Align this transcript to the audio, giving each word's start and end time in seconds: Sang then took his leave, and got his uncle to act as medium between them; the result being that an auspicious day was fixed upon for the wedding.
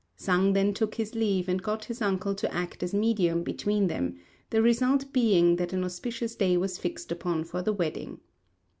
Sang 0.15 0.53
then 0.53 0.73
took 0.73 0.95
his 0.95 1.13
leave, 1.13 1.47
and 1.47 1.61
got 1.61 1.85
his 1.85 2.01
uncle 2.01 2.33
to 2.33 2.51
act 2.51 2.81
as 2.81 2.91
medium 2.91 3.43
between 3.43 3.85
them; 3.85 4.15
the 4.49 4.59
result 4.59 5.13
being 5.13 5.57
that 5.57 5.73
an 5.73 5.83
auspicious 5.83 6.35
day 6.35 6.57
was 6.57 6.79
fixed 6.79 7.11
upon 7.11 7.43
for 7.43 7.61
the 7.61 7.71
wedding. 7.71 8.19